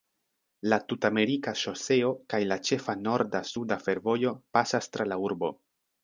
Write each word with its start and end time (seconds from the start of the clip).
La 0.73 0.77
Tut-Amerika 0.91 1.51
Ŝoseo 1.63 2.07
kaj 2.33 2.39
la 2.51 2.57
ĉefa 2.69 2.95
norda-suda 3.07 3.77
fervojo 3.89 4.33
pasas 4.59 4.89
tra 4.97 5.07
la 5.11 5.19
urbo. 5.29 5.51